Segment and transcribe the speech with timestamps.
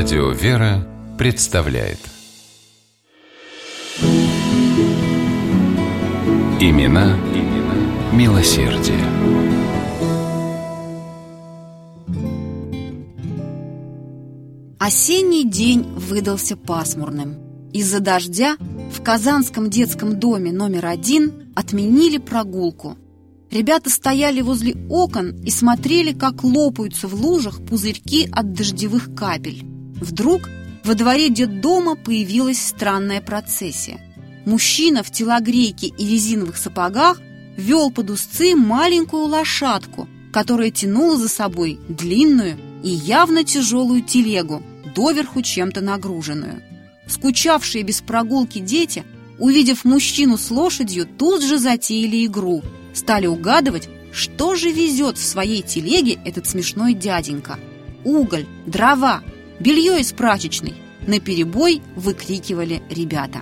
[0.00, 0.86] Радио «Вера»
[1.18, 1.98] представляет
[6.60, 9.00] Имена, имена милосердие.
[14.78, 17.34] Осенний день выдался пасмурным.
[17.72, 18.56] Из-за дождя
[18.92, 22.96] в Казанском детском доме номер один отменили прогулку.
[23.50, 29.77] Ребята стояли возле окон и смотрели, как лопаются в лужах пузырьки от дождевых капель.
[30.00, 30.48] Вдруг
[30.84, 34.00] во дворе детдома появилась странная процессия.
[34.46, 37.20] Мужчина в телогрейке и резиновых сапогах
[37.56, 44.62] вел под узцы маленькую лошадку, которая тянула за собой длинную и явно тяжелую телегу,
[44.94, 46.62] доверху чем-то нагруженную.
[47.06, 49.04] Скучавшие без прогулки дети,
[49.38, 52.62] увидев мужчину с лошадью, тут же затеяли игру,
[52.94, 57.58] стали угадывать, что же везет в своей телеге этот смешной дяденька.
[58.04, 59.22] Уголь, дрова,
[59.60, 60.74] белье из прачечной.
[61.06, 63.40] На перебой выкрикивали ребята.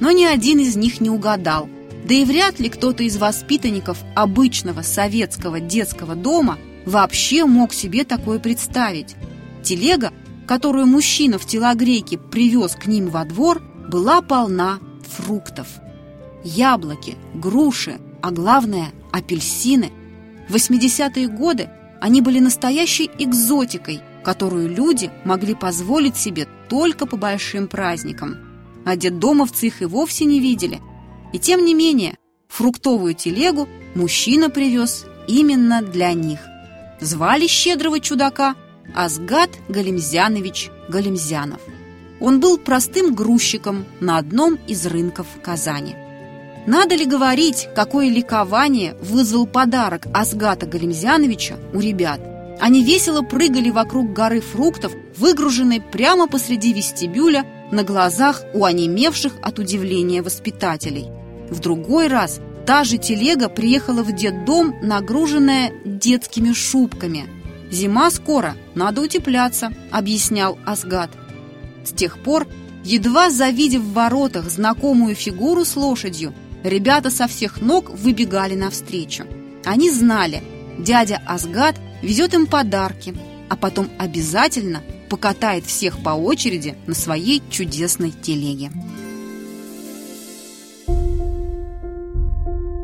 [0.00, 1.68] Но ни один из них не угадал.
[2.04, 8.38] Да и вряд ли кто-то из воспитанников обычного советского детского дома вообще мог себе такое
[8.38, 9.16] представить.
[9.62, 10.12] Телега
[10.48, 15.68] которую мужчина в телогрейке привез к ним во двор, была полна фруктов.
[16.42, 19.92] Яблоки, груши, а главное– апельсины.
[20.48, 21.68] В 80-е годы
[22.00, 28.36] они были настоящей экзотикой, которую люди могли позволить себе только по большим праздникам.
[28.84, 30.82] А детдомовцы их и вовсе не видели.
[31.32, 32.14] И тем не менее,
[32.46, 36.40] фруктовую телегу мужчина привез именно для них.
[37.00, 38.54] Звали щедрого чудака–
[38.94, 41.62] Азгат Галимзянович Галимзянов.
[42.20, 45.96] Он был простым грузчиком на одном из рынков Казани.
[46.66, 52.20] Надо ли говорить, какое ликование вызвал подарок Азгата Галимзяновича у ребят?
[52.60, 59.58] Они весело прыгали вокруг горы фруктов, выгруженной прямо посреди вестибюля на глазах у онемевших от
[59.58, 61.06] удивления воспитателей.
[61.50, 67.26] В другой раз та же телега приехала в детдом, нагруженная детскими шубками–
[67.70, 71.10] «Зима скоро, надо утепляться»,— объяснял Асгад.
[71.84, 72.46] С тех пор,
[72.84, 76.32] едва завидев в воротах знакомую фигуру с лошадью,
[76.64, 79.24] ребята со всех ног выбегали навстречу.
[79.64, 80.42] Они знали,
[80.78, 83.14] дядя Асгад везет им подарки,
[83.48, 88.70] а потом обязательно покатает всех по очереди на своей чудесной телеге.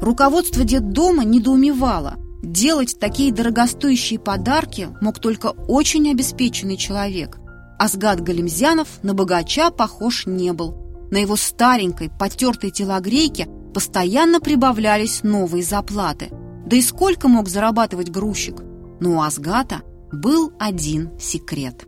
[0.00, 7.38] Руководство детдома недоумевало– Делать такие дорогостоящие подарки мог только очень обеспеченный человек.
[7.78, 10.74] Асгад Галимзянов на богача похож не был.
[11.10, 16.30] На его старенькой, потертой телогрейке постоянно прибавлялись новые заплаты.
[16.66, 18.62] Да и сколько мог зарабатывать грузчик?
[19.00, 21.86] Но у Асгата был один секрет.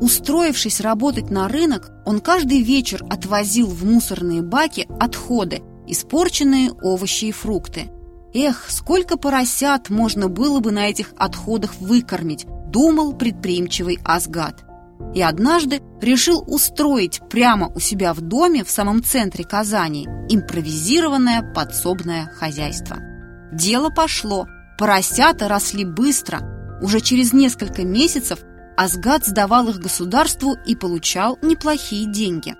[0.00, 7.32] Устроившись работать на рынок, он каждый вечер отвозил в мусорные баки отходы, испорченные овощи и
[7.32, 7.90] фрукты–
[8.34, 14.64] Эх, сколько поросят можно было бы на этих отходах выкормить, думал предприимчивый Асгад.
[15.14, 22.26] И однажды решил устроить прямо у себя в доме в самом центре Казани импровизированное подсобное
[22.26, 22.98] хозяйство.
[23.52, 24.46] Дело пошло,
[24.78, 26.78] поросята росли быстро.
[26.80, 28.38] Уже через несколько месяцев
[28.76, 32.54] Асгад сдавал их государству и получал неплохие деньги.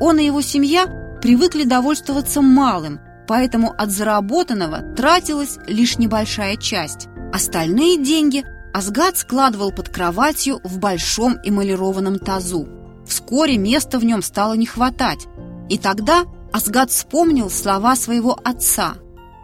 [0.00, 0.86] Он и его семья
[1.20, 7.08] привыкли довольствоваться малым– поэтому от заработанного тратилась лишь небольшая часть.
[7.32, 12.66] Остальные деньги Асгад складывал под кроватью в большом эмалированном тазу.
[13.06, 15.26] Вскоре места в нем стало не хватать.
[15.68, 18.94] И тогда Асгад вспомнил слова своего отца.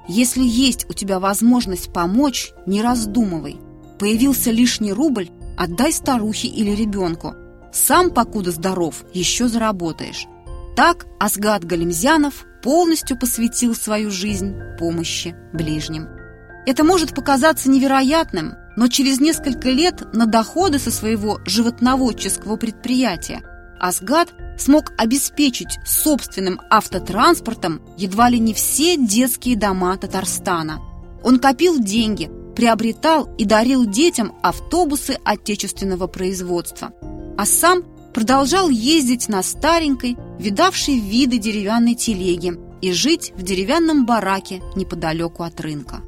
[0.09, 3.59] «Если есть у тебя возможность помочь, не раздумывай.
[3.99, 7.35] Появился лишний рубль, отдай старухе или ребенку.
[7.73, 10.27] Сам, покуда здоров, еще заработаешь».
[10.77, 16.09] Так Асгад Галимзянов полностью посвятил свою жизнь помощи ближним.
[16.67, 23.43] Это может показаться невероятным, но через несколько лет на доходы со своего животноводческого предприятия
[23.81, 30.81] Асгад смог обеспечить собственным автотранспортом едва ли не все детские дома Татарстана.
[31.23, 36.93] Он копил деньги, приобретал и дарил детям автобусы отечественного производства,
[37.37, 37.83] а сам
[38.13, 45.61] продолжал ездить на старенькой, видавшей виды деревянной телеге и жить в деревянном бараке неподалеку от
[45.61, 46.03] рынка.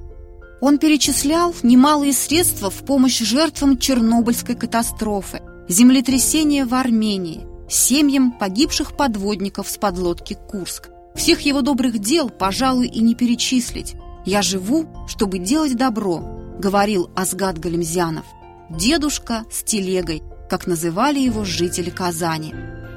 [0.61, 9.69] Он перечислял немалые средства в помощь жертвам Чернобыльской катастрофы, землетрясения в Армении, семьям погибших подводников
[9.69, 10.91] с подлодки «Курск».
[11.15, 13.95] Всех его добрых дел, пожалуй, и не перечислить.
[14.25, 16.23] «Я живу, чтобы делать добро»,—
[16.59, 18.27] говорил Азгад Галимзянов.
[18.69, 22.55] Дедушка с телегой как называли его жители Казани.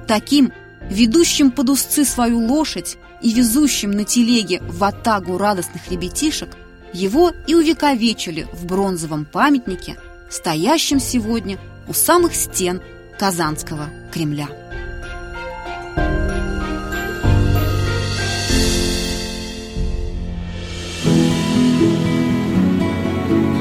[0.07, 0.51] Таким,
[0.89, 6.55] ведущим под узцы свою лошадь и везущим на телеге в атагу радостных ребятишек,
[6.93, 9.97] его и увековечили в бронзовом памятнике,
[10.29, 12.81] стоящем сегодня у самых стен
[13.19, 14.47] Казанского Кремля.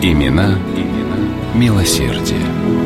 [0.02, 1.18] Имена, имена
[1.54, 2.77] милосердия.